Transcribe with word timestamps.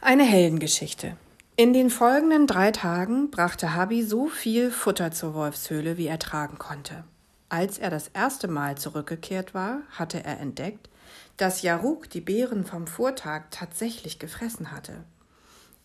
Eine 0.00 0.22
Heldengeschichte. 0.22 1.16
In 1.56 1.72
den 1.72 1.90
folgenden 1.90 2.46
drei 2.46 2.70
Tagen 2.70 3.32
brachte 3.32 3.74
Habi 3.74 4.04
so 4.04 4.28
viel 4.28 4.70
Futter 4.70 5.10
zur 5.10 5.34
Wolfshöhle, 5.34 5.96
wie 5.96 6.06
er 6.06 6.20
tragen 6.20 6.56
konnte. 6.56 7.02
Als 7.48 7.78
er 7.78 7.90
das 7.90 8.06
erste 8.06 8.46
Mal 8.46 8.78
zurückgekehrt 8.78 9.54
war, 9.54 9.80
hatte 9.90 10.22
er 10.22 10.38
entdeckt, 10.38 10.88
dass 11.36 11.62
Jaruk 11.62 12.08
die 12.10 12.20
Beeren 12.20 12.64
vom 12.64 12.86
Vortag 12.86 13.46
tatsächlich 13.50 14.20
gefressen 14.20 14.70
hatte. 14.70 15.02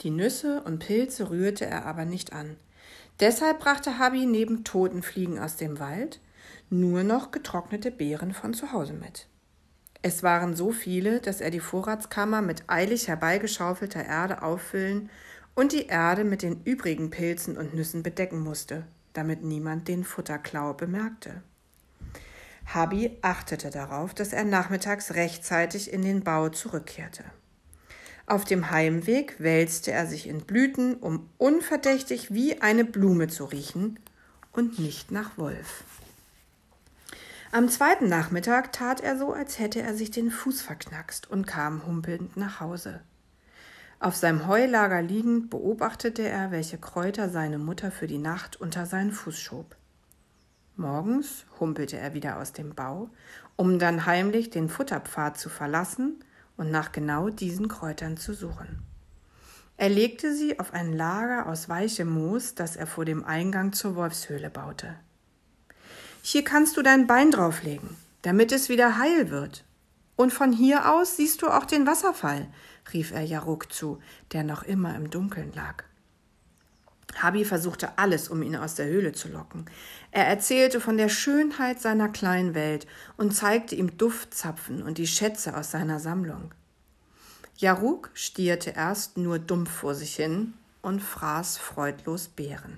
Die 0.02 0.12
Nüsse 0.12 0.62
und 0.62 0.78
Pilze 0.78 1.32
rührte 1.32 1.66
er 1.66 1.88
aber 1.88 2.06
nicht 2.06 2.34
an. 2.34 2.56
Deshalb 3.20 3.62
brachte 3.62 3.98
Habi 3.98 4.28
neben 4.28 4.64
toten 4.64 5.02
Fliegen 5.02 5.40
aus 5.40 5.56
dem 5.56 5.80
Wald 5.80 6.20
nur 6.70 7.02
noch 7.02 7.32
getrocknete 7.32 7.90
Beeren 7.90 8.36
von 8.36 8.54
zu 8.54 8.74
Hause 8.74 8.94
mit. 8.94 9.26
Es 10.06 10.22
waren 10.22 10.54
so 10.54 10.74
viele, 10.74 11.22
dass 11.22 11.40
er 11.40 11.50
die 11.50 11.62
Vorratskammer 11.62 12.42
mit 12.42 12.66
eilig 12.68 13.08
herbeigeschaufelter 13.08 14.06
Erde 14.06 14.42
auffüllen 14.42 15.10
und 15.56 15.72
die 15.72 15.88
Erde 15.88 16.26
mit 16.26 16.42
den 16.42 16.62
übrigen 16.66 17.10
Pilzen 17.10 17.58
und 17.58 17.74
Nüssen 17.74 18.04
bedecken 18.04 18.40
musste, 18.40 18.84
damit 19.14 19.44
niemand 19.44 19.88
den 19.88 20.04
Futterklau 20.04 20.74
bemerkte. 20.74 21.42
Habi 22.66 23.18
achtete 23.22 23.70
darauf, 23.70 24.14
dass 24.14 24.34
er 24.34 24.44
nachmittags 24.44 25.14
rechtzeitig 25.14 25.92
in 25.92 26.02
den 26.02 26.22
Bau 26.22 26.50
zurückkehrte. 26.50 27.24
Auf 28.26 28.44
dem 28.44 28.72
Heimweg 28.72 29.40
wälzte 29.40 29.94
er 29.94 30.06
sich 30.06 30.28
in 30.28 30.42
Blüten, 30.42 30.96
um 30.96 31.30
unverdächtig 31.38 32.34
wie 32.34 32.62
eine 32.62 32.84
Blume 32.84 33.30
zu 33.30 33.46
riechen 33.46 34.00
und 34.52 34.80
nicht 34.80 35.12
nach 35.12 35.38
Wolf. 35.38 35.86
Am 37.56 37.70
zweiten 37.70 38.10
Nachmittag 38.10 38.72
tat 38.72 39.00
er 39.02 39.16
so, 39.16 39.32
als 39.32 39.60
hätte 39.60 39.80
er 39.80 39.94
sich 39.94 40.10
den 40.10 40.32
Fuß 40.32 40.64
verknackst 40.64 41.30
und 41.30 41.46
kam 41.46 41.86
humpelnd 41.86 42.36
nach 42.36 42.60
Hause. 42.60 43.02
Auf 44.00 44.16
seinem 44.16 44.48
Heulager 44.48 45.04
liegend 45.04 45.52
beobachtete 45.52 46.24
er, 46.24 46.50
welche 46.50 46.80
Kräuter 46.80 47.30
seine 47.30 47.60
Mutter 47.60 47.92
für 47.92 48.08
die 48.08 48.18
Nacht 48.18 48.60
unter 48.60 48.88
seinen 48.88 49.12
Fuß 49.12 49.40
schob. 49.40 49.76
Morgens 50.78 51.46
humpelte 51.60 51.96
er 51.96 52.16
wieder 52.16 52.40
aus 52.40 52.54
dem 52.54 52.74
Bau, 52.74 53.12
um 53.56 53.78
dann 53.78 54.08
heimlich 54.08 54.50
den 54.50 54.68
Futterpfad 54.68 55.38
zu 55.38 55.50
verlassen 55.50 56.26
und 56.58 56.72
nach 56.72 56.92
genau 56.92 57.30
diesen 57.30 57.68
Kräutern 57.68 58.18
zu 58.18 58.34
suchen. 58.34 58.80
Er 59.78 59.90
legte 59.90 60.34
sie 60.34 60.60
auf 60.60 60.74
ein 60.74 60.92
Lager 60.92 61.46
aus 61.46 61.70
weichem 61.70 62.10
Moos, 62.10 62.56
das 62.56 62.76
er 62.76 62.88
vor 62.88 63.06
dem 63.06 63.24
Eingang 63.24 63.74
zur 63.74 63.96
Wolfshöhle 63.96 64.50
baute. 64.50 64.96
Hier 66.26 66.46
kannst 66.46 66.78
du 66.78 66.82
dein 66.82 67.06
Bein 67.06 67.32
drauflegen, 67.32 67.98
damit 68.22 68.54
es 68.54 68.70
wieder 68.70 68.98
heil 68.98 69.30
wird. 69.30 69.66
Und 70.16 70.32
von 70.32 70.54
hier 70.54 70.94
aus 70.94 71.18
siehst 71.18 71.42
du 71.42 71.48
auch 71.48 71.66
den 71.66 71.86
Wasserfall, 71.86 72.48
rief 72.94 73.12
er 73.12 73.24
Jaruk 73.24 73.74
zu, 73.74 74.00
der 74.32 74.46
noch 74.46 74.64
immer 74.64 74.96
im 74.96 75.10
Dunkeln 75.10 75.52
lag. 75.54 75.84
Habi 77.22 77.44
versuchte 77.44 77.98
alles, 77.98 78.30
um 78.30 78.42
ihn 78.42 78.56
aus 78.56 78.76
der 78.76 78.86
Höhle 78.86 79.12
zu 79.12 79.28
locken. 79.28 79.66
Er 80.12 80.26
erzählte 80.26 80.80
von 80.80 80.96
der 80.96 81.10
Schönheit 81.10 81.82
seiner 81.82 82.08
kleinen 82.08 82.56
Welt 82.56 82.88
und 83.18 83.36
zeigte 83.36 83.76
ihm 83.76 83.98
Duftzapfen 83.98 84.82
und 84.82 85.00
die 85.00 85.08
Schätze 85.08 85.58
aus 85.58 85.72
seiner 85.72 86.00
Sammlung. 86.00 86.54
Jaruk 87.58 88.12
stierte 88.14 88.70
erst 88.70 89.18
nur 89.18 89.40
dumpf 89.40 89.70
vor 89.70 89.94
sich 89.94 90.16
hin 90.16 90.54
und 90.82 91.02
fraß 91.02 91.58
freudlos 91.58 92.30
Beeren. 92.30 92.78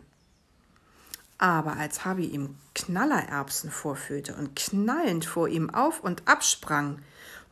Aber 1.37 1.77
als 1.77 2.05
Habi 2.05 2.25
ihm 2.25 2.55
Knallererbsen 2.73 3.69
vorführte 3.69 4.35
und 4.35 4.55
knallend 4.55 5.25
vor 5.25 5.47
ihm 5.47 5.69
auf 5.69 6.01
und 6.01 6.27
absprang, 6.27 6.99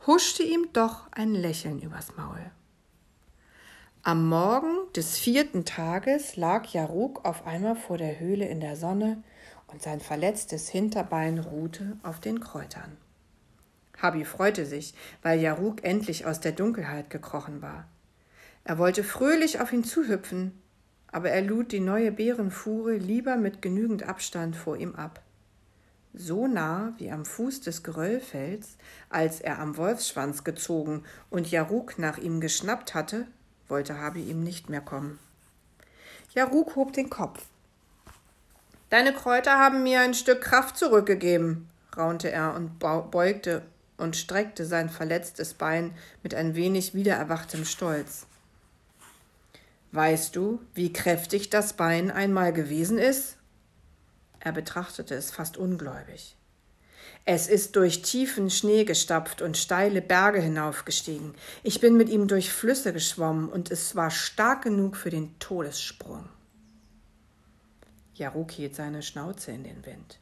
huschte 0.06 0.42
ihm 0.42 0.68
doch 0.72 1.06
ein 1.12 1.34
Lächeln 1.34 1.80
übers 1.80 2.16
Maul. 2.16 2.50
Am 4.02 4.28
Morgen 4.28 4.92
des 4.94 5.18
vierten 5.18 5.64
Tages 5.64 6.36
lag 6.36 6.66
Jaruk 6.66 7.24
auf 7.24 7.46
einmal 7.46 7.76
vor 7.76 7.96
der 7.96 8.20
Höhle 8.20 8.46
in 8.46 8.60
der 8.60 8.76
Sonne 8.76 9.22
und 9.68 9.82
sein 9.82 10.00
verletztes 10.00 10.68
Hinterbein 10.68 11.38
ruhte 11.38 11.96
auf 12.02 12.20
den 12.20 12.40
Kräutern. 12.40 12.98
Habi 14.00 14.24
freute 14.24 14.66
sich, 14.66 14.94
weil 15.22 15.40
Jaruk 15.40 15.84
endlich 15.84 16.26
aus 16.26 16.40
der 16.40 16.52
Dunkelheit 16.52 17.08
gekrochen 17.10 17.62
war. 17.62 17.88
Er 18.64 18.78
wollte 18.78 19.04
fröhlich 19.04 19.60
auf 19.60 19.72
ihn 19.72 19.84
zuhüpfen, 19.84 20.60
aber 21.14 21.30
er 21.30 21.42
lud 21.42 21.70
die 21.70 21.78
neue 21.78 22.10
Bärenfuhre 22.10 22.96
lieber 22.96 23.36
mit 23.36 23.62
genügend 23.62 24.02
Abstand 24.02 24.56
vor 24.56 24.76
ihm 24.76 24.96
ab. 24.96 25.22
So 26.12 26.48
nah 26.48 26.92
wie 26.98 27.12
am 27.12 27.24
Fuß 27.24 27.60
des 27.60 27.84
Geröllfelds, 27.84 28.76
als 29.10 29.40
er 29.40 29.60
am 29.60 29.76
Wolfsschwanz 29.76 30.42
gezogen 30.42 31.04
und 31.30 31.48
Jaruk 31.48 32.00
nach 32.00 32.18
ihm 32.18 32.40
geschnappt 32.40 32.94
hatte, 32.94 33.28
wollte 33.68 34.00
Habi 34.00 34.24
ihm 34.24 34.42
nicht 34.42 34.68
mehr 34.70 34.80
kommen. 34.80 35.20
Jaruk 36.34 36.74
hob 36.74 36.92
den 36.92 37.10
Kopf. 37.10 37.44
Deine 38.90 39.12
Kräuter 39.12 39.56
haben 39.56 39.84
mir 39.84 40.00
ein 40.00 40.14
Stück 40.14 40.40
Kraft 40.40 40.76
zurückgegeben, 40.76 41.68
raunte 41.96 42.32
er 42.32 42.56
und 42.56 42.80
beugte 42.80 43.62
und 43.98 44.16
streckte 44.16 44.66
sein 44.66 44.90
verletztes 44.90 45.54
Bein 45.54 45.92
mit 46.24 46.34
ein 46.34 46.56
wenig 46.56 46.92
wiedererwachtem 46.92 47.64
Stolz. 47.64 48.26
Weißt 49.94 50.34
du, 50.34 50.60
wie 50.74 50.92
kräftig 50.92 51.50
das 51.50 51.74
Bein 51.74 52.10
einmal 52.10 52.52
gewesen 52.52 52.98
ist? 52.98 53.36
Er 54.40 54.50
betrachtete 54.50 55.14
es 55.14 55.30
fast 55.30 55.56
ungläubig. 55.56 56.36
Es 57.24 57.46
ist 57.46 57.76
durch 57.76 58.02
tiefen 58.02 58.50
Schnee 58.50 58.82
gestapft 58.82 59.40
und 59.40 59.56
steile 59.56 60.02
Berge 60.02 60.40
hinaufgestiegen. 60.40 61.36
Ich 61.62 61.78
bin 61.78 61.96
mit 61.96 62.08
ihm 62.08 62.26
durch 62.26 62.52
Flüsse 62.52 62.92
geschwommen 62.92 63.48
und 63.48 63.70
es 63.70 63.94
war 63.94 64.10
stark 64.10 64.62
genug 64.62 64.96
für 64.96 65.10
den 65.10 65.38
Todessprung. 65.38 66.28
Jaruk 68.14 68.50
hielt 68.50 68.74
seine 68.74 69.00
Schnauze 69.00 69.52
in 69.52 69.62
den 69.62 69.86
Wind. 69.86 70.18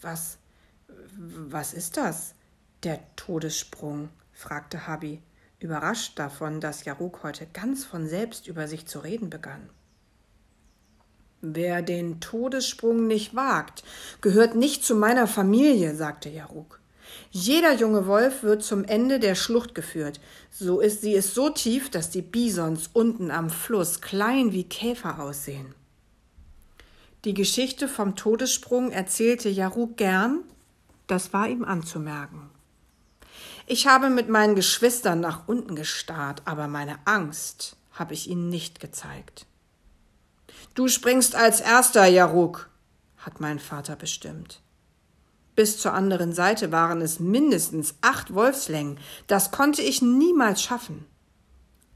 Was, 0.00 0.38
was 1.16 1.72
ist 1.72 1.96
das? 1.96 2.34
Der 2.82 2.98
Todessprung? 3.14 4.08
fragte 4.32 4.88
Habi 4.88 5.22
überrascht 5.60 6.18
davon, 6.18 6.60
dass 6.60 6.84
Jaruk 6.84 7.22
heute 7.22 7.46
ganz 7.52 7.84
von 7.84 8.08
selbst 8.08 8.48
über 8.48 8.66
sich 8.66 8.86
zu 8.86 8.98
reden 8.98 9.30
begann. 9.30 9.68
Wer 11.42 11.80
den 11.80 12.20
Todessprung 12.20 13.06
nicht 13.06 13.34
wagt, 13.34 13.82
gehört 14.20 14.54
nicht 14.54 14.84
zu 14.84 14.94
meiner 14.94 15.26
Familie, 15.26 15.94
sagte 15.94 16.28
Jaruk. 16.28 16.80
Jeder 17.30 17.74
junge 17.74 18.06
Wolf 18.06 18.42
wird 18.42 18.62
zum 18.62 18.84
Ende 18.84 19.18
der 19.18 19.34
Schlucht 19.34 19.74
geführt. 19.74 20.20
So 20.50 20.80
ist 20.80 21.00
sie 21.00 21.14
es 21.14 21.34
so 21.34 21.48
tief, 21.48 21.90
dass 21.90 22.10
die 22.10 22.22
Bisons 22.22 22.90
unten 22.92 23.30
am 23.30 23.50
Fluss 23.50 24.00
klein 24.00 24.52
wie 24.52 24.64
Käfer 24.64 25.20
aussehen. 25.20 25.74
Die 27.24 27.34
Geschichte 27.34 27.88
vom 27.88 28.16
Todessprung 28.16 28.90
erzählte 28.90 29.48
Jaruk 29.48 29.96
gern, 29.96 30.40
das 31.06 31.32
war 31.32 31.48
ihm 31.48 31.64
anzumerken. 31.64 32.49
Ich 33.72 33.86
habe 33.86 34.10
mit 34.10 34.28
meinen 34.28 34.56
Geschwistern 34.56 35.20
nach 35.20 35.46
unten 35.46 35.76
gestarrt, 35.76 36.42
aber 36.44 36.66
meine 36.66 36.98
Angst 37.04 37.76
habe 37.92 38.14
ich 38.14 38.28
ihnen 38.28 38.48
nicht 38.48 38.80
gezeigt. 38.80 39.46
Du 40.74 40.88
springst 40.88 41.36
als 41.36 41.60
erster, 41.60 42.04
Jaruk, 42.06 42.68
hat 43.18 43.38
mein 43.38 43.60
Vater 43.60 43.94
bestimmt. 43.94 44.60
Bis 45.54 45.78
zur 45.78 45.94
anderen 45.94 46.32
Seite 46.32 46.72
waren 46.72 47.00
es 47.00 47.20
mindestens 47.20 47.94
acht 48.00 48.34
Wolfslängen. 48.34 48.98
Das 49.28 49.52
konnte 49.52 49.82
ich 49.82 50.02
niemals 50.02 50.60
schaffen. 50.60 51.06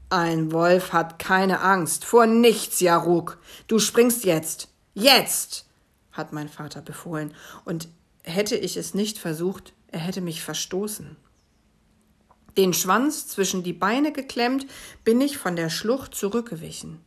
Ein 0.09 0.53
Wolf 0.53 0.93
hat 0.93 1.19
keine 1.19 1.59
Angst 1.59 2.05
vor 2.05 2.25
nichts, 2.25 2.79
Jaruk. 2.79 3.37
Du 3.67 3.79
springst 3.79 4.23
jetzt. 4.23 4.69
Jetzt! 4.93 5.65
hat 6.13 6.31
mein 6.31 6.47
Vater 6.47 6.81
befohlen, 6.81 7.33
und 7.65 7.89
hätte 8.23 8.55
ich 8.55 8.77
es 8.77 8.93
nicht 8.93 9.17
versucht, 9.17 9.73
er 9.91 9.99
hätte 9.99 10.21
mich 10.21 10.41
verstoßen. 10.41 11.17
Den 12.57 12.73
Schwanz 12.73 13.27
zwischen 13.27 13.63
die 13.63 13.73
Beine 13.73 14.11
geklemmt, 14.11 14.65
bin 15.03 15.19
ich 15.21 15.37
von 15.37 15.55
der 15.55 15.69
Schlucht 15.69 16.15
zurückgewichen. 16.15 16.99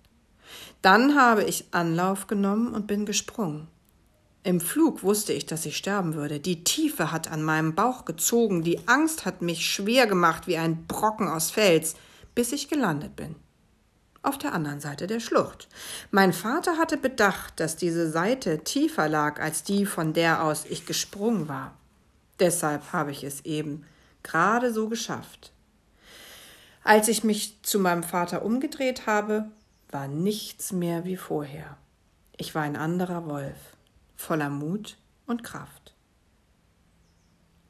Dann 0.83 1.15
habe 1.17 1.45
ich 1.45 1.67
Anlauf 1.71 2.27
genommen 2.27 2.75
und 2.75 2.87
bin 2.87 3.07
gesprungen. 3.07 3.69
Im 4.45 4.61
Flug 4.61 5.03
wusste 5.03 5.33
ich, 5.33 5.47
dass 5.47 5.67
ich 5.67 5.77
sterben 5.77 6.15
würde. 6.15 6.41
Die 6.41 6.65
Tiefe 6.65 7.13
hat 7.13 7.31
an 7.31 7.43
meinem 7.43 7.75
Bauch 7.75 8.05
gezogen, 8.05 8.63
die 8.63 8.87
Angst 8.87 9.27
hat 9.27 9.43
mich 9.43 9.67
schwer 9.67 10.07
gemacht 10.07 10.47
wie 10.47 10.57
ein 10.57 10.87
Brocken 10.87 11.29
aus 11.29 11.51
Fels, 11.51 11.97
bis 12.35 12.53
ich 12.53 12.69
gelandet 12.69 13.17
bin. 13.17 13.35
Auf 14.23 14.39
der 14.39 14.53
anderen 14.53 14.81
Seite 14.81 15.07
der 15.07 15.21
Schlucht. 15.21 15.69
Mein 16.11 16.33
Vater 16.33 16.77
hatte 16.77 16.97
bedacht, 16.97 17.61
dass 17.61 17.77
diese 17.77 18.11
Seite 18.11 18.65
tiefer 18.65 19.09
lag 19.09 19.41
als 19.41 19.65
die, 19.65 19.87
von 19.87 20.13
der 20.13 20.43
aus 20.43 20.65
ich 20.69 20.87
gesprungen 20.87 21.49
war. 21.49 21.77
Deshalb 22.39 22.93
habe 22.93 23.11
ich 23.11 23.25
es 23.25 23.45
eben 23.45 23.85
gerade 24.29 24.73
so 24.73 24.89
geschafft. 24.89 25.53
Als 26.85 27.09
ich 27.09 27.25
mich 27.25 27.61
zu 27.63 27.81
meinem 27.81 28.03
Vater 28.03 28.45
umgedreht 28.45 29.07
habe, 29.07 29.51
war 29.91 30.07
nichts 30.07 30.73
mehr 30.73 31.05
wie 31.05 31.17
vorher. 31.17 31.77
Ich 32.37 32.55
war 32.55 32.63
ein 32.63 32.77
anderer 32.77 33.27
Wolf, 33.27 33.57
voller 34.17 34.51
Mut 34.51 34.97
und 35.27 35.43
Kraft. 35.43 35.95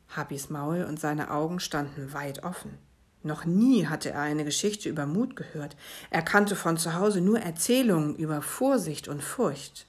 Habis 0.08 0.50
Maul 0.50 0.84
und 0.84 1.00
seine 1.00 1.30
Augen 1.30 1.60
standen 1.60 2.12
weit 2.12 2.44
offen. 2.44 2.78
Noch 3.22 3.44
nie 3.44 3.86
hatte 3.86 4.10
er 4.10 4.20
eine 4.20 4.44
Geschichte 4.44 4.88
über 4.88 5.06
Mut 5.06 5.36
gehört. 5.36 5.76
Er 6.10 6.22
kannte 6.22 6.54
von 6.54 6.76
zu 6.76 6.94
Hause 6.94 7.20
nur 7.20 7.40
Erzählungen 7.40 8.14
über 8.16 8.42
Vorsicht 8.42 9.08
und 9.08 9.22
Furcht. 9.22 9.87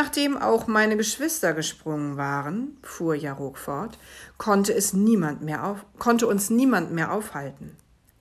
Nachdem 0.00 0.38
auch 0.38 0.68
meine 0.68 0.96
Geschwister 0.96 1.54
gesprungen 1.54 2.16
waren, 2.16 2.76
fuhr 2.84 3.16
Jarok 3.16 3.58
fort, 3.58 3.98
konnte, 4.36 4.72
es 4.72 4.92
niemand 4.92 5.42
mehr 5.42 5.66
auf, 5.66 5.84
konnte 5.98 6.28
uns 6.28 6.50
niemand 6.50 6.92
mehr 6.92 7.10
aufhalten. 7.10 7.76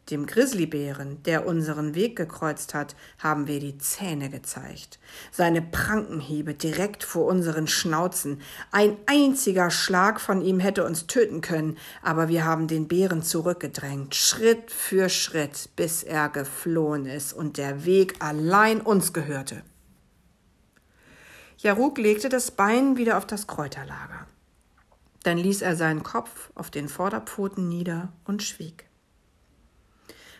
Dem 0.10 0.26
Grizzlybären, 0.26 1.22
der 1.22 1.46
unseren 1.46 1.94
Weg 1.94 2.16
gekreuzt 2.16 2.74
hat, 2.74 2.96
haben 3.20 3.46
wir 3.46 3.60
die 3.60 3.78
Zähne 3.78 4.32
gezeigt. 4.32 4.98
Seine 5.32 5.62
Prankenhiebe 5.62 6.56
direkt 6.56 7.04
vor 7.04 7.26
unseren 7.26 7.68
Schnauzen. 7.68 8.42
Ein 8.72 8.98
einziger 9.06 9.70
Schlag 9.70 10.20
von 10.20 10.42
ihm 10.42 10.60
hätte 10.60 10.84
uns 10.84 11.06
töten 11.06 11.42
können, 11.42 11.78
aber 12.02 12.28
wir 12.28 12.44
haben 12.44 12.68
den 12.68 12.88
Bären 12.88 13.22
zurückgedrängt, 13.22 14.16
Schritt 14.16 14.72
für 14.72 15.10
Schritt, 15.10 15.70
bis 15.76 16.02
er 16.02 16.30
geflohen 16.30 17.06
ist 17.06 17.34
und 17.34 17.60
der 17.60 17.86
Weg 17.86 18.16
allein 18.18 18.82
uns 18.82 19.14
gehörte. 19.14 19.62
Jaruk 21.58 21.98
legte 21.98 22.30
das 22.30 22.52
Bein 22.52 22.98
wieder 22.98 23.18
auf 23.18 23.26
das 23.26 23.48
Kräuterlager. 23.48 24.28
Dann 25.24 25.40
ließ 25.40 25.64
er 25.64 25.76
seinen 25.76 26.04
Kopf 26.04 26.52
auf 26.54 26.70
den 26.70 26.88
Vorderpfoten 26.88 27.68
nieder 27.68 28.14
und 28.26 28.44
schwieg. 28.44 28.86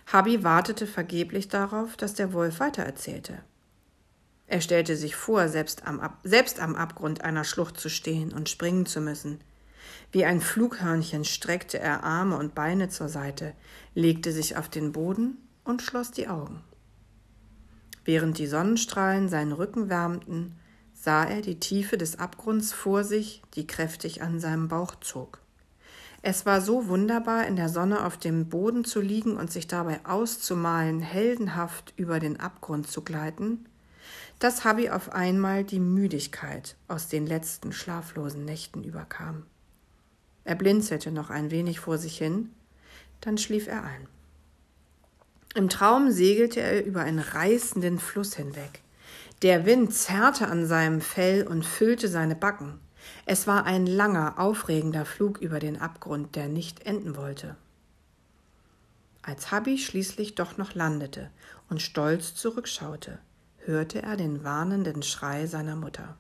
Habi 0.06 0.44
wartete 0.44 0.86
vergeblich 0.86 1.50
darauf, 1.50 1.98
dass 1.98 2.14
der 2.14 2.34
Wolf 2.34 2.60
weitererzählte. 2.60 3.40
Er 4.46 4.62
stellte 4.62 4.96
sich 4.96 5.16
vor, 5.16 5.50
selbst 5.50 5.86
am, 5.86 6.00
Ab 6.00 6.20
selbst 6.24 6.60
am 6.60 6.76
Abgrund 6.76 7.22
einer 7.22 7.44
Schlucht 7.44 7.80
zu 7.80 7.90
stehen 7.90 8.32
und 8.32 8.48
springen 8.48 8.86
zu 8.86 9.02
müssen. 9.02 9.42
Wie 10.12 10.24
ein 10.24 10.40
Flughörnchen 10.40 11.26
streckte 11.26 11.80
er 11.80 12.04
Arme 12.04 12.38
und 12.38 12.56
Beine 12.56 12.90
zur 12.90 13.10
Seite, 13.10 13.54
legte 13.96 14.32
sich 14.32 14.56
auf 14.56 14.70
den 14.70 14.92
Boden 14.94 15.38
und 15.66 15.82
schloss 15.82 16.12
die 16.12 16.30
Augen. 16.30 16.62
Während 18.06 18.38
die 18.38 18.48
Sonnenstrahlen 18.48 19.28
seinen 19.28 19.52
Rücken 19.52 19.90
wärmten, 19.90 20.58
sah 21.08 21.24
er 21.24 21.40
die 21.40 21.58
Tiefe 21.58 21.98
des 21.98 22.20
Abgrunds 22.20 22.74
vor 22.74 23.06
sich, 23.06 23.42
die 23.54 23.66
kräftig 23.66 24.22
an 24.22 24.42
seinem 24.42 24.68
Bauch 24.68 24.94
zog. 25.00 25.40
Es 26.22 26.46
war 26.46 26.60
so 26.60 26.90
wunderbar, 26.90 27.48
in 27.48 27.56
der 27.56 27.70
Sonne 27.70 28.06
auf 28.06 28.18
dem 28.18 28.50
Boden 28.50 28.84
zu 28.84 29.00
liegen 29.00 29.38
und 29.38 29.50
sich 29.50 29.68
dabei 29.68 30.06
auszumalen, 30.06 31.00
heldenhaft 31.00 31.94
über 31.96 32.20
den 32.20 32.42
Abgrund 32.42 32.92
zu 32.92 33.04
gleiten, 33.04 33.70
dass 34.40 34.66
Habi 34.66 34.90
auf 34.90 35.14
einmal 35.14 35.64
die 35.64 35.80
Müdigkeit 35.80 36.76
aus 36.90 37.08
den 37.08 37.26
letzten 37.26 37.72
schlaflosen 37.72 38.44
Nächten 38.44 38.84
überkam. 38.84 39.44
Er 40.44 40.56
blinzelte 40.56 41.14
noch 41.14 41.30
ein 41.30 41.52
wenig 41.52 41.80
vor 41.80 41.98
sich 41.98 42.18
hin, 42.18 42.52
dann 43.22 43.38
schlief 43.38 43.68
er 43.68 43.86
ein. 43.86 44.10
Im 45.56 45.70
Traum 45.70 46.12
segelte 46.12 46.60
er 46.60 46.86
über 46.86 47.00
einen 47.00 47.20
reißenden 47.20 47.98
Fluss 47.98 48.36
hinweg. 48.36 48.82
Der 49.44 49.68
Wind 49.68 49.94
zerrte 49.94 50.48
an 50.48 50.66
seinem 50.66 51.00
Fell 51.00 51.46
und 51.46 51.64
füllte 51.64 52.08
seine 52.08 52.36
Backen. 52.36 52.80
Es 53.26 53.46
war 53.46 53.66
ein 53.66 53.86
langer, 53.86 54.40
aufregender 54.40 55.06
Flug 55.06 55.38
über 55.38 55.60
den 55.60 55.80
Abgrund, 55.80 56.36
der 56.36 56.48
nicht 56.48 56.88
enden 56.88 57.16
wollte. 57.16 57.56
Als 59.22 59.52
Habi 59.52 59.78
schließlich 59.78 60.36
doch 60.36 60.58
noch 60.58 60.74
landete 60.74 61.30
und 61.70 61.82
stolz 61.82 62.34
zurückschaute, 62.34 63.20
hörte 63.66 64.02
er 64.02 64.18
den 64.18 64.44
warnenden 64.44 65.04
Schrei 65.04 65.46
seiner 65.46 65.76
Mutter. 65.76 66.18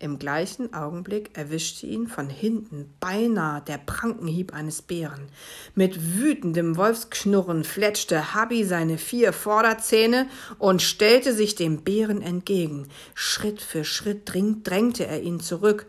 Im 0.00 0.20
gleichen 0.20 0.74
Augenblick 0.74 1.36
erwischte 1.36 1.84
ihn 1.86 2.06
von 2.06 2.30
hinten 2.30 2.94
beinahe 3.00 3.60
der 3.62 3.78
Prankenhieb 3.78 4.54
eines 4.54 4.80
Bären. 4.80 5.28
Mit 5.74 6.16
wütendem 6.16 6.76
Wolfsknurren 6.76 7.64
fletschte 7.64 8.32
Habi 8.32 8.64
seine 8.64 8.96
vier 8.96 9.32
Vorderzähne 9.32 10.28
und 10.58 10.82
stellte 10.82 11.34
sich 11.34 11.56
dem 11.56 11.82
Bären 11.82 12.22
entgegen. 12.22 12.86
Schritt 13.14 13.60
für 13.60 13.84
Schritt 13.84 14.22
drängte 14.30 15.04
er 15.04 15.20
ihn 15.20 15.40
zurück. 15.40 15.86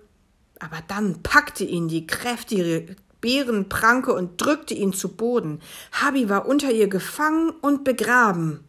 Aber 0.57 0.79
dann 0.87 1.21
packte 1.21 1.63
ihn 1.63 1.87
die 1.87 2.07
kräftige 2.07 2.95
Bärenpranke 3.21 4.11
und 4.11 4.41
drückte 4.41 4.73
ihn 4.73 4.91
zu 4.91 5.09
Boden. 5.09 5.61
Habi 5.91 6.29
war 6.29 6.47
unter 6.47 6.71
ihr 6.71 6.87
gefangen 6.87 7.51
und 7.61 7.83
begraben 7.83 8.63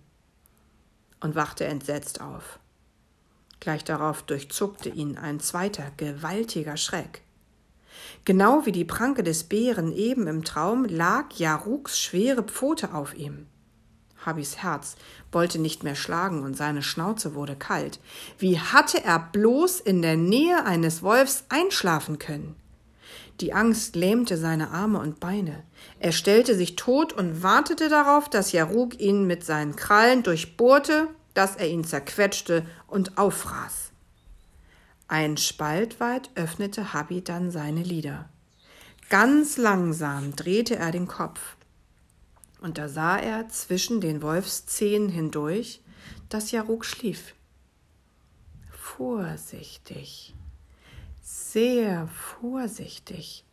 und 1.20 1.34
wachte 1.34 1.64
entsetzt 1.64 2.20
auf. 2.20 2.59
Gleich 3.60 3.84
darauf 3.84 4.22
durchzuckte 4.22 4.88
ihn 4.88 5.18
ein 5.18 5.38
zweiter, 5.38 5.92
gewaltiger 5.98 6.78
Schreck. 6.78 7.22
Genau 8.24 8.64
wie 8.64 8.72
die 8.72 8.84
Pranke 8.84 9.22
des 9.22 9.44
Bären 9.44 9.92
eben 9.92 10.26
im 10.26 10.44
Traum 10.44 10.84
lag 10.86 11.32
Jaruks 11.34 11.98
schwere 11.98 12.42
Pfote 12.42 12.94
auf 12.94 13.14
ihm. 13.14 13.46
Habis 14.24 14.58
Herz 14.58 14.96
wollte 15.32 15.58
nicht 15.58 15.82
mehr 15.82 15.94
schlagen 15.94 16.42
und 16.42 16.56
seine 16.56 16.82
Schnauze 16.82 17.34
wurde 17.34 17.56
kalt. 17.56 18.00
Wie 18.38 18.58
hatte 18.58 19.02
er 19.02 19.18
bloß 19.18 19.80
in 19.80 20.02
der 20.02 20.16
Nähe 20.16 20.64
eines 20.64 21.02
Wolfs 21.02 21.44
einschlafen 21.48 22.18
können? 22.18 22.56
Die 23.40 23.54
Angst 23.54 23.96
lähmte 23.96 24.36
seine 24.36 24.70
Arme 24.70 25.00
und 25.00 25.20
Beine. 25.20 25.62
Er 25.98 26.12
stellte 26.12 26.54
sich 26.54 26.76
tot 26.76 27.14
und 27.14 27.42
wartete 27.42 27.88
darauf, 27.88 28.28
dass 28.28 28.52
Jaruk 28.52 29.00
ihn 29.00 29.26
mit 29.26 29.44
seinen 29.44 29.76
Krallen 29.76 30.22
durchbohrte 30.22 31.08
dass 31.34 31.56
er 31.56 31.68
ihn 31.68 31.84
zerquetschte 31.84 32.66
und 32.86 33.18
auffraß. 33.18 33.92
Ein 35.08 35.36
Spalt 35.36 36.00
weit 36.00 36.30
öffnete 36.34 36.92
Habi 36.92 37.22
dann 37.22 37.50
seine 37.50 37.82
Lider. 37.82 38.28
Ganz 39.08 39.56
langsam 39.56 40.36
drehte 40.36 40.76
er 40.76 40.92
den 40.92 41.08
Kopf, 41.08 41.56
und 42.60 42.78
da 42.78 42.88
sah 42.88 43.16
er 43.16 43.48
zwischen 43.48 44.00
den 44.00 44.22
Wolfszähnen 44.22 45.08
hindurch, 45.08 45.80
dass 46.28 46.52
Jaruk 46.52 46.84
schlief. 46.84 47.34
Vorsichtig, 48.70 50.34
sehr 51.22 52.06
vorsichtig 52.08 53.44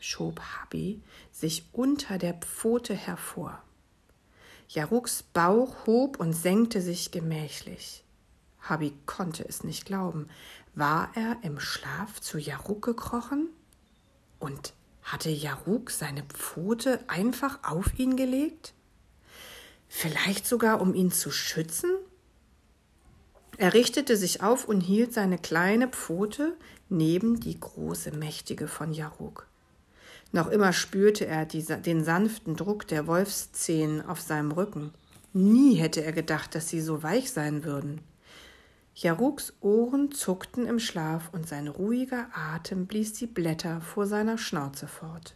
schob 0.00 0.40
Habi 0.40 1.02
sich 1.32 1.64
unter 1.72 2.18
der 2.18 2.34
Pfote 2.34 2.94
hervor. 2.94 3.62
Jaruks 4.72 5.24
Bauch 5.24 5.84
hob 5.86 6.20
und 6.20 6.32
senkte 6.32 6.80
sich 6.80 7.10
gemächlich. 7.10 8.04
Habi 8.60 8.92
konnte 9.04 9.44
es 9.44 9.64
nicht 9.64 9.84
glauben. 9.84 10.28
War 10.76 11.10
er 11.16 11.38
im 11.42 11.58
Schlaf 11.58 12.20
zu 12.20 12.38
Jaruk 12.38 12.82
gekrochen? 12.82 13.48
Und 14.38 14.72
hatte 15.02 15.28
Jaruk 15.28 15.90
seine 15.90 16.22
Pfote 16.22 17.00
einfach 17.08 17.58
auf 17.64 17.98
ihn 17.98 18.14
gelegt? 18.16 18.72
Vielleicht 19.88 20.46
sogar, 20.46 20.80
um 20.80 20.94
ihn 20.94 21.10
zu 21.10 21.32
schützen? 21.32 21.90
Er 23.56 23.74
richtete 23.74 24.16
sich 24.16 24.40
auf 24.40 24.68
und 24.68 24.82
hielt 24.82 25.12
seine 25.12 25.38
kleine 25.38 25.88
Pfote 25.88 26.56
neben 26.88 27.40
die 27.40 27.58
große, 27.58 28.12
mächtige 28.12 28.68
von 28.68 28.92
Jaruk. 28.92 29.49
Noch 30.32 30.48
immer 30.48 30.72
spürte 30.72 31.26
er 31.26 31.44
die, 31.44 31.64
den 31.64 32.04
sanften 32.04 32.56
Druck 32.56 32.86
der 32.86 33.06
Wolfszähnen 33.06 34.04
auf 34.04 34.20
seinem 34.20 34.52
Rücken. 34.52 34.92
Nie 35.32 35.74
hätte 35.74 36.04
er 36.04 36.12
gedacht, 36.12 36.54
dass 36.54 36.68
sie 36.68 36.80
so 36.80 37.02
weich 37.02 37.32
sein 37.32 37.64
würden. 37.64 38.00
Jaruks 38.94 39.54
Ohren 39.60 40.12
zuckten 40.12 40.66
im 40.66 40.78
Schlaf 40.78 41.30
und 41.32 41.48
sein 41.48 41.68
ruhiger 41.68 42.26
Atem 42.34 42.86
blies 42.86 43.12
die 43.14 43.26
Blätter 43.26 43.80
vor 43.80 44.06
seiner 44.06 44.38
Schnauze 44.38 44.88
fort. 44.88 45.34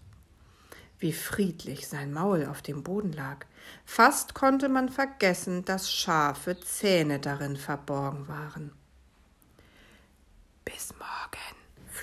Wie 0.98 1.12
friedlich 1.12 1.88
sein 1.88 2.12
Maul 2.12 2.46
auf 2.46 2.62
dem 2.62 2.82
Boden 2.82 3.12
lag. 3.12 3.46
Fast 3.84 4.34
konnte 4.34 4.68
man 4.68 4.88
vergessen, 4.88 5.64
dass 5.64 5.92
scharfe 5.92 6.58
Zähne 6.60 7.18
darin 7.18 7.56
verborgen 7.56 8.28
waren. 8.28 8.72
Bis 10.64 10.92
morgen, 10.98 11.53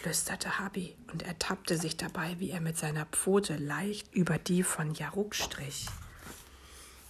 flüsterte 0.02 0.60
Habi 0.60 0.96
und 1.12 1.24
ertappte 1.24 1.78
sich 1.78 1.96
dabei, 1.96 2.36
wie 2.40 2.50
er 2.50 2.62
mit 2.62 2.78
seiner 2.78 3.06
Pfote 3.06 3.58
leicht 3.58 4.14
über 4.16 4.40
die 4.40 4.64
von 4.64 4.94
Jaruk 4.94 5.36
strich. 5.36 5.86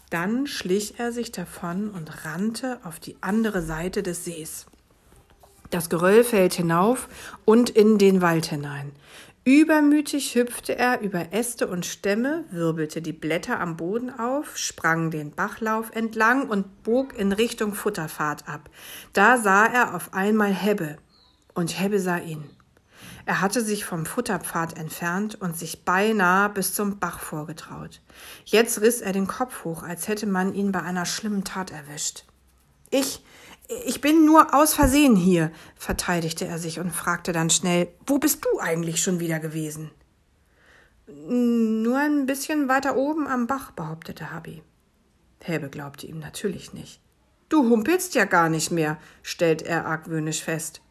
Dann 0.09 0.45
schlich 0.45 0.99
er 0.99 1.13
sich 1.13 1.31
davon 1.31 1.89
und 1.89 2.25
rannte 2.25 2.79
auf 2.83 2.99
die 2.99 3.15
andere 3.21 3.61
Seite 3.61 4.03
des 4.03 4.25
Sees. 4.25 4.65
Das 5.69 5.89
Geröll 5.89 6.25
fällt 6.25 6.53
hinauf 6.53 7.07
und 7.45 7.69
in 7.69 7.97
den 7.97 8.21
Wald 8.21 8.47
hinein. 8.47 8.91
Übermütig 9.45 10.35
hüpfte 10.35 10.77
er 10.77 10.99
über 10.99 11.31
Äste 11.31 11.67
und 11.67 11.85
Stämme, 11.85 12.43
wirbelte 12.51 13.01
die 13.01 13.13
Blätter 13.13 13.61
am 13.61 13.77
Boden 13.77 14.11
auf, 14.11 14.57
sprang 14.57 15.11
den 15.11 15.31
Bachlauf 15.31 15.91
entlang 15.95 16.49
und 16.49 16.83
bog 16.83 17.17
in 17.17 17.31
Richtung 17.31 17.73
Futterfahrt 17.73 18.49
ab. 18.49 18.69
Da 19.13 19.37
sah 19.37 19.65
er 19.65 19.95
auf 19.95 20.13
einmal 20.13 20.53
Hebbe, 20.53 20.97
und 21.55 21.79
Hebbe 21.79 21.99
sah 21.99 22.17
ihn. 22.17 22.49
Er 23.25 23.41
hatte 23.41 23.63
sich 23.63 23.85
vom 23.85 24.05
Futterpfad 24.05 24.77
entfernt 24.77 25.35
und 25.39 25.57
sich 25.57 25.85
beinahe 25.85 26.49
bis 26.49 26.73
zum 26.73 26.99
Bach 26.99 27.19
vorgetraut. 27.19 28.01
Jetzt 28.45 28.81
riss 28.81 29.01
er 29.01 29.13
den 29.13 29.27
Kopf 29.27 29.63
hoch, 29.63 29.83
als 29.83 30.07
hätte 30.07 30.27
man 30.27 30.53
ihn 30.53 30.71
bei 30.71 30.81
einer 30.81 31.05
schlimmen 31.05 31.43
Tat 31.43 31.71
erwischt. 31.71 32.25
Ich, 32.89 33.23
ich 33.85 34.01
bin 34.01 34.25
nur 34.25 34.53
aus 34.53 34.73
Versehen 34.73 35.15
hier, 35.15 35.51
verteidigte 35.75 36.45
er 36.45 36.57
sich 36.57 36.79
und 36.79 36.91
fragte 36.91 37.31
dann 37.31 37.49
schnell, 37.49 37.87
wo 38.05 38.17
bist 38.17 38.43
du 38.45 38.59
eigentlich 38.59 39.01
schon 39.01 39.19
wieder 39.19 39.39
gewesen? 39.39 39.91
Nur 41.07 41.97
ein 41.97 42.25
bisschen 42.25 42.67
weiter 42.67 42.95
oben 42.95 43.27
am 43.27 43.47
Bach, 43.47 43.71
behauptete 43.71 44.31
Habi. 44.31 44.63
Helbe 45.41 45.69
glaubte 45.69 46.07
ihm 46.07 46.19
natürlich 46.19 46.73
nicht. 46.73 47.01
Du 47.49 47.69
humpelst 47.69 48.15
ja 48.15 48.25
gar 48.25 48.49
nicht 48.49 48.71
mehr, 48.71 48.97
stellt 49.23 49.61
er 49.61 49.85
argwöhnisch 49.85 50.41
fest. 50.41 50.81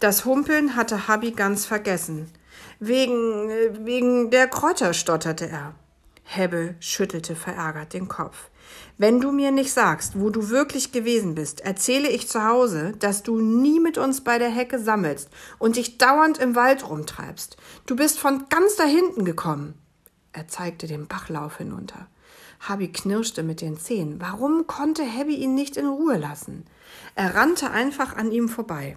Das 0.00 0.24
Humpeln 0.24 0.76
hatte 0.76 1.08
Habi 1.08 1.32
ganz 1.32 1.66
vergessen. 1.66 2.30
Wegen, 2.78 3.48
wegen 3.84 4.30
der 4.30 4.48
Kräuter, 4.48 4.94
stotterte 4.94 5.48
er. 5.48 5.74
Hebbe 6.24 6.76
schüttelte 6.78 7.34
verärgert 7.34 7.92
den 7.92 8.08
Kopf. 8.08 8.50
Wenn 8.98 9.20
du 9.20 9.32
mir 9.32 9.50
nicht 9.50 9.72
sagst, 9.72 10.20
wo 10.20 10.30
du 10.30 10.48
wirklich 10.48 10.92
gewesen 10.92 11.34
bist, 11.34 11.60
erzähle 11.60 12.08
ich 12.08 12.28
zu 12.28 12.44
Hause, 12.44 12.92
dass 12.98 13.22
du 13.22 13.40
nie 13.40 13.80
mit 13.80 13.98
uns 13.98 14.22
bei 14.22 14.38
der 14.38 14.50
Hecke 14.50 14.78
sammelst 14.78 15.28
und 15.58 15.76
dich 15.76 15.98
dauernd 15.98 16.38
im 16.38 16.54
Wald 16.54 16.88
rumtreibst. 16.88 17.56
Du 17.86 17.96
bist 17.96 18.18
von 18.18 18.44
ganz 18.48 18.76
da 18.76 18.84
hinten 18.84 19.24
gekommen. 19.24 19.74
Er 20.32 20.46
zeigte 20.46 20.86
den 20.86 21.08
Bachlauf 21.08 21.56
hinunter. 21.56 22.06
Habi 22.60 22.92
knirschte 22.92 23.42
mit 23.42 23.60
den 23.60 23.78
Zähnen. 23.78 24.20
Warum 24.20 24.66
konnte 24.66 25.02
Hebby 25.02 25.34
ihn 25.34 25.54
nicht 25.54 25.76
in 25.76 25.86
Ruhe 25.86 26.18
lassen? 26.18 26.64
Er 27.14 27.34
rannte 27.34 27.70
einfach 27.70 28.16
an 28.16 28.30
ihm 28.30 28.48
vorbei. 28.48 28.96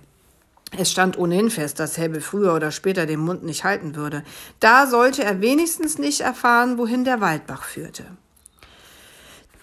Es 0.77 0.91
stand 0.91 1.17
ohnehin 1.17 1.51
fest, 1.51 1.79
dass 1.79 1.97
Hebbe 1.97 2.19
früher 2.19 2.53
oder 2.53 2.71
später 2.71 3.05
den 3.05 3.19
Mund 3.19 3.43
nicht 3.43 3.63
halten 3.63 3.95
würde. 3.95 4.23
Da 4.59 4.87
sollte 4.87 5.23
er 5.23 5.41
wenigstens 5.41 5.97
nicht 5.97 6.21
erfahren, 6.21 6.77
wohin 6.77 7.03
der 7.03 7.21
Waldbach 7.21 7.63
führte. 7.63 8.05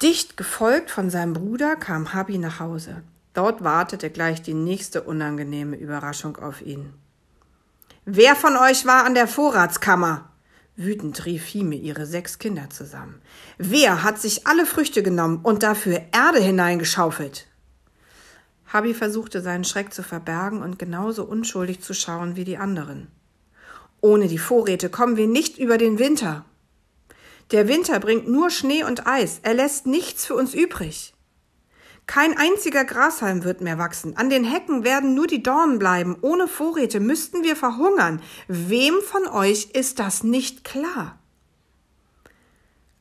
Dicht 0.02 0.36
gefolgt 0.36 0.90
von 0.90 1.10
seinem 1.10 1.34
Bruder 1.34 1.76
kam 1.76 2.14
Habi 2.14 2.38
nach 2.38 2.60
Hause. 2.60 3.02
Dort 3.34 3.62
wartete 3.62 4.10
gleich 4.10 4.40
die 4.40 4.54
nächste 4.54 5.02
unangenehme 5.02 5.76
Überraschung 5.76 6.36
auf 6.36 6.62
ihn. 6.62 6.94
Wer 8.04 8.34
von 8.34 8.56
euch 8.56 8.86
war 8.86 9.04
an 9.04 9.14
der 9.14 9.28
Vorratskammer? 9.28 10.30
Wütend 10.76 11.26
rief 11.26 11.44
Hime 11.44 11.74
ihre 11.74 12.06
sechs 12.06 12.38
Kinder 12.38 12.70
zusammen. 12.70 13.20
Wer 13.58 14.02
hat 14.02 14.18
sich 14.18 14.46
alle 14.46 14.64
Früchte 14.64 15.02
genommen 15.02 15.40
und 15.42 15.62
dafür 15.62 16.00
Erde 16.12 16.40
hineingeschaufelt? 16.40 17.46
Habi 18.72 18.94
versuchte 18.94 19.40
seinen 19.40 19.64
Schreck 19.64 19.92
zu 19.92 20.02
verbergen 20.02 20.62
und 20.62 20.78
genauso 20.78 21.24
unschuldig 21.24 21.80
zu 21.80 21.92
schauen 21.92 22.36
wie 22.36 22.44
die 22.44 22.56
anderen. 22.56 23.08
Ohne 24.00 24.28
die 24.28 24.38
Vorräte 24.38 24.88
kommen 24.88 25.16
wir 25.16 25.26
nicht 25.26 25.58
über 25.58 25.76
den 25.76 25.98
Winter. 25.98 26.44
Der 27.50 27.66
Winter 27.66 27.98
bringt 27.98 28.28
nur 28.28 28.50
Schnee 28.50 28.84
und 28.84 29.06
Eis, 29.06 29.40
er 29.42 29.54
lässt 29.54 29.86
nichts 29.86 30.24
für 30.24 30.34
uns 30.34 30.54
übrig. 30.54 31.14
Kein 32.06 32.36
einziger 32.36 32.84
Grashalm 32.84 33.44
wird 33.44 33.60
mehr 33.60 33.78
wachsen. 33.78 34.16
An 34.16 34.30
den 34.30 34.44
Hecken 34.44 34.82
werden 34.82 35.14
nur 35.14 35.28
die 35.28 35.44
Dornen 35.44 35.78
bleiben. 35.78 36.16
Ohne 36.22 36.48
Vorräte 36.48 36.98
müssten 36.98 37.44
wir 37.44 37.54
verhungern. 37.54 38.20
Wem 38.48 38.94
von 39.00 39.28
euch 39.28 39.70
ist 39.74 40.00
das 40.00 40.24
nicht 40.24 40.64
klar? 40.64 41.20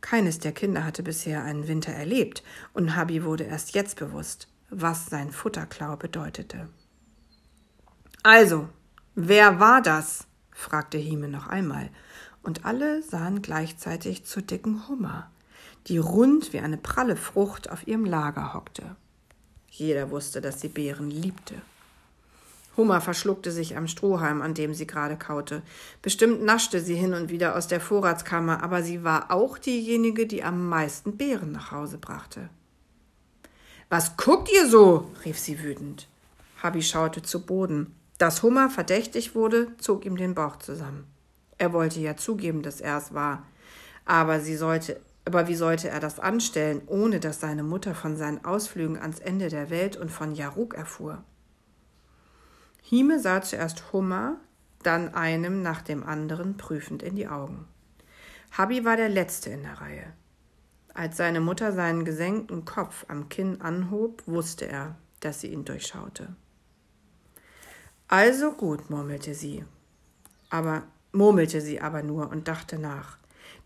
Keines 0.01 0.37
der 0.37 0.51
Kinder 0.51 0.85
hatte 0.85 1.01
bisher 1.01 1.43
einen 1.43 1.67
Winter 1.67 1.91
erlebt, 1.91 2.43
und 2.73 2.95
Habi 2.95 3.23
wurde 3.23 3.45
erst 3.45 3.73
jetzt 3.73 3.97
bewusst, 3.97 4.47
was 4.69 5.07
sein 5.07 5.31
Futterklau 5.31 5.95
bedeutete. 5.95 6.69
Also, 8.23 8.69
wer 9.15 9.59
war 9.59 9.81
das? 9.81 10.27
fragte 10.51 10.97
Hime 10.97 11.27
noch 11.29 11.47
einmal, 11.47 11.89
und 12.43 12.65
alle 12.65 13.01
sahen 13.01 13.41
gleichzeitig 13.41 14.25
zur 14.25 14.41
dicken 14.41 14.87
Hummer, 14.87 15.31
die 15.87 15.97
rund 15.97 16.53
wie 16.53 16.59
eine 16.59 16.77
pralle 16.77 17.15
Frucht 17.15 17.69
auf 17.69 17.87
ihrem 17.87 18.05
Lager 18.05 18.53
hockte. 18.53 18.95
Jeder 19.69 20.11
wusste, 20.11 20.41
dass 20.41 20.59
sie 20.59 20.67
Beeren 20.67 21.09
liebte. 21.09 21.55
Hummer 22.75 23.01
verschluckte 23.01 23.51
sich 23.51 23.75
am 23.75 23.87
Strohhalm, 23.87 24.41
an 24.41 24.53
dem 24.53 24.73
sie 24.73 24.87
gerade 24.87 25.17
kaute. 25.17 25.61
Bestimmt 26.01 26.43
naschte 26.43 26.79
sie 26.79 26.95
hin 26.95 27.13
und 27.13 27.29
wieder 27.29 27.55
aus 27.55 27.67
der 27.67 27.81
Vorratskammer, 27.81 28.63
aber 28.63 28.83
sie 28.83 29.03
war 29.03 29.31
auch 29.31 29.57
diejenige, 29.57 30.25
die 30.27 30.43
am 30.43 30.69
meisten 30.69 31.17
Beeren 31.17 31.51
nach 31.51 31.71
Hause 31.71 31.97
brachte. 31.97 32.49
Was 33.89 34.17
guckt 34.17 34.49
ihr 34.51 34.67
so? 34.67 35.09
rief 35.25 35.39
sie 35.39 35.61
wütend. 35.63 36.07
Habi 36.61 36.81
schaute 36.81 37.21
zu 37.21 37.45
Boden. 37.45 37.95
Dass 38.17 38.43
Hummer 38.43 38.69
verdächtig 38.69 39.33
wurde, 39.33 39.75
zog 39.77 40.05
ihm 40.05 40.17
den 40.17 40.35
Bauch 40.35 40.57
zusammen. 40.57 41.07
Er 41.57 41.73
wollte 41.73 41.99
ja 41.99 42.15
zugeben, 42.15 42.61
dass 42.61 42.81
er 42.81 42.97
es 42.97 43.13
war. 43.13 43.45
Aber 44.05 44.39
sie 44.39 44.55
sollte 44.55 44.99
aber 45.29 45.47
wie 45.47 45.55
sollte 45.55 45.89
er 45.89 45.99
das 45.99 46.19
anstellen, 46.19 46.81
ohne 46.87 47.19
dass 47.19 47.39
seine 47.39 47.61
Mutter 47.61 47.93
von 47.93 48.17
seinen 48.17 48.43
Ausflügen 48.45 48.97
ans 48.97 49.19
Ende 49.19 49.49
der 49.49 49.69
Welt 49.69 49.95
und 49.95 50.09
von 50.09 50.33
Jaruk 50.33 50.73
erfuhr? 50.73 51.23
Hime 52.81 53.19
sah 53.19 53.43
zuerst 53.43 53.93
Hummer, 53.93 54.37
dann 54.81 55.13
einem 55.13 55.61
nach 55.61 55.83
dem 55.83 56.03
anderen 56.03 56.57
prüfend 56.57 57.03
in 57.03 57.15
die 57.15 57.27
Augen. 57.27 57.67
Habi 58.57 58.85
war 58.85 58.97
der 58.97 59.09
Letzte 59.09 59.51
in 59.51 59.61
der 59.61 59.79
Reihe. 59.79 60.13
Als 60.99 61.15
seine 61.15 61.39
Mutter 61.39 61.71
seinen 61.71 62.03
gesenkten 62.03 62.65
Kopf 62.65 63.05
am 63.07 63.29
Kinn 63.29 63.61
anhob, 63.61 64.21
wusste 64.25 64.67
er, 64.67 64.97
dass 65.21 65.39
sie 65.39 65.47
ihn 65.47 65.63
durchschaute. 65.63 66.35
Also 68.09 68.51
gut, 68.51 68.89
murmelte 68.89 69.33
sie, 69.33 69.63
aber 70.49 70.83
murmelte 71.13 71.61
sie 71.61 71.79
aber 71.79 72.03
nur 72.03 72.29
und 72.29 72.49
dachte 72.49 72.77
nach. 72.77 73.17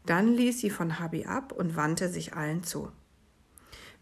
Dann 0.05 0.27
ließ 0.27 0.59
sie 0.59 0.69
von 0.69 0.99
Habi 0.99 1.25
ab 1.25 1.53
und 1.53 1.75
wandte 1.75 2.07
sich 2.07 2.35
allen 2.35 2.63
zu. 2.63 2.91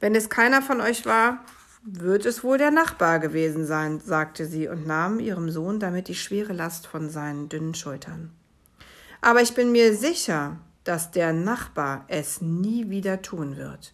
Wenn 0.01 0.13
es 0.13 0.29
keiner 0.29 0.61
von 0.61 0.81
euch 0.81 1.05
war, 1.05 1.45
wird 1.83 2.25
es 2.25 2.43
wohl 2.43 2.57
der 2.57 2.71
Nachbar 2.71 3.19
gewesen 3.19 3.65
sein, 3.65 4.01
sagte 4.01 4.45
sie 4.45 4.67
und 4.67 4.85
nahm 4.85 5.21
ihrem 5.21 5.50
Sohn 5.50 5.79
damit 5.79 6.09
die 6.09 6.15
schwere 6.15 6.51
Last 6.51 6.85
von 6.85 7.09
seinen 7.09 7.47
dünnen 7.47 7.75
Schultern. 7.75 8.33
Aber 9.21 9.41
ich 9.41 9.53
bin 9.53 9.71
mir 9.71 9.95
sicher, 9.95 10.57
dass 10.83 11.11
der 11.11 11.33
Nachbar 11.33 12.05
es 12.07 12.41
nie 12.41 12.89
wieder 12.89 13.21
tun 13.21 13.57
wird. 13.57 13.93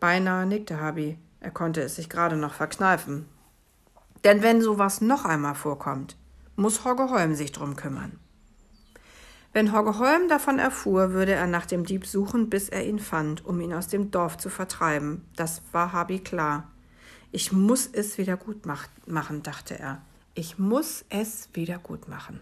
Beinahe 0.00 0.46
nickte 0.46 0.80
Habi, 0.80 1.18
er 1.40 1.50
konnte 1.50 1.82
es 1.82 1.96
sich 1.96 2.08
gerade 2.08 2.36
noch 2.36 2.54
verkneifen. 2.54 3.26
Denn 4.24 4.42
wenn 4.42 4.62
sowas 4.62 5.00
noch 5.00 5.24
einmal 5.24 5.54
vorkommt, 5.54 6.16
muss 6.56 6.84
Hogge 6.84 7.10
Holm 7.10 7.34
sich 7.34 7.52
drum 7.52 7.76
kümmern. 7.76 8.18
Wenn 9.52 9.72
Hogge 9.72 9.98
Holm 9.98 10.28
davon 10.28 10.58
erfuhr, 10.58 11.12
würde 11.12 11.32
er 11.32 11.46
nach 11.46 11.66
dem 11.66 11.84
Dieb 11.84 12.06
suchen, 12.06 12.50
bis 12.50 12.68
er 12.68 12.84
ihn 12.86 12.98
fand, 12.98 13.44
um 13.44 13.60
ihn 13.60 13.72
aus 13.72 13.88
dem 13.88 14.10
Dorf 14.10 14.36
zu 14.36 14.50
vertreiben. 14.50 15.24
Das 15.36 15.62
war 15.72 15.92
Habi 15.92 16.18
klar. 16.18 16.70
Ich 17.32 17.52
muss 17.52 17.86
es 17.86 18.18
wieder 18.18 18.36
gut 18.36 18.66
machen, 19.06 19.42
dachte 19.42 19.78
er. 19.78 20.02
Ich 20.34 20.58
muss 20.58 21.04
es 21.08 21.48
wieder 21.54 21.78
gut 21.78 22.08
machen. 22.08 22.40